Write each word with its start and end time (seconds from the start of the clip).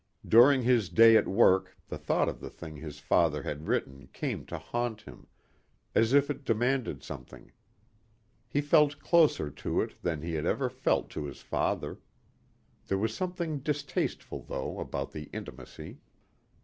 During 0.27 0.63
his 0.63 0.89
day 0.89 1.15
at 1.15 1.27
work 1.27 1.77
the 1.87 1.97
thought 1.99 2.27
of 2.27 2.39
the 2.39 2.49
thing 2.49 2.75
his 2.77 2.97
father 2.97 3.43
had 3.43 3.67
written 3.67 4.07
came 4.13 4.47
to 4.47 4.57
haunt 4.57 5.01
him, 5.01 5.27
as 5.93 6.11
if 6.11 6.27
it 6.31 6.43
demanded 6.43 7.03
something. 7.03 7.51
He 8.49 8.61
felt 8.61 8.97
closer 8.99 9.51
to 9.51 9.79
it 9.79 10.01
than 10.01 10.23
he 10.23 10.33
had 10.33 10.47
ever 10.47 10.71
felt 10.71 11.11
to 11.11 11.25
his 11.25 11.41
father. 11.41 11.99
There 12.87 12.97
was 12.97 13.13
something 13.13 13.59
distasteful, 13.59 14.41
though, 14.41 14.79
about 14.79 15.11
the 15.11 15.29
intimacy. 15.33 15.99